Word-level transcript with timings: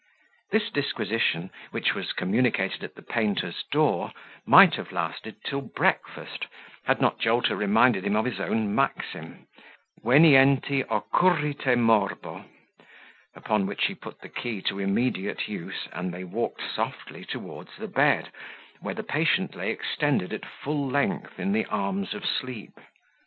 This 0.49 0.71
disquisition, 0.71 1.51
which 1.69 1.93
was 1.93 2.11
communicated 2.11 2.83
at 2.83 2.95
the 2.95 3.03
painter's 3.03 3.63
door, 3.71 4.11
might 4.47 4.73
have 4.73 4.91
lasted 4.91 5.35
till 5.43 5.61
breakfast, 5.61 6.47
had 6.85 6.99
not 6.99 7.19
Jolter 7.19 7.55
reminded 7.55 8.03
him 8.03 8.15
of 8.15 8.25
his 8.25 8.39
own 8.39 8.73
maxim, 8.73 9.45
Venienti 10.03 10.83
occurrite 10.89 11.77
morbo; 11.77 12.45
upon 13.35 13.67
which 13.67 13.85
he 13.85 13.93
put 13.93 14.21
the 14.21 14.27
key 14.29 14.59
to 14.63 14.79
immediate 14.79 15.47
use, 15.47 15.87
and 15.93 16.11
they 16.11 16.23
walked 16.23 16.63
softly 16.67 17.23
towards 17.23 17.77
the 17.77 17.87
bed, 17.87 18.31
where 18.79 18.95
the 18.95 19.03
patient 19.03 19.53
lay 19.55 19.69
extended 19.69 20.33
at 20.33 20.45
full 20.47 20.87
length 20.89 21.37
in 21.39 21.51
the 21.51 21.65
arms 21.65 22.15
of 22.15 22.25
sleep. 22.25 22.73